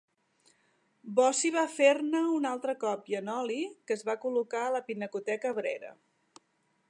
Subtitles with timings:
[1.19, 5.55] Bossi va fer-ne una altra còpia en oli, que es va col·locar a la Pinacoteca
[5.61, 5.93] Brera.